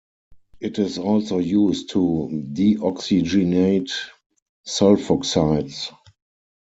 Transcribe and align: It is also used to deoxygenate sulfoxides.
It 0.59 0.79
is 0.79 0.97
also 0.97 1.37
used 1.37 1.91
to 1.91 2.27
deoxygenate 2.55 3.91
sulfoxides. 4.67 5.91